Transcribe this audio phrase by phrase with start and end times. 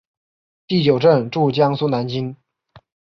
[0.65, 2.35] 第九镇驻江苏南京。